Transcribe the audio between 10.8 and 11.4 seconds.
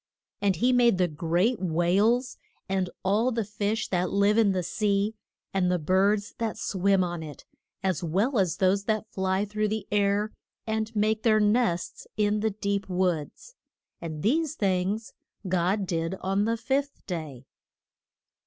make their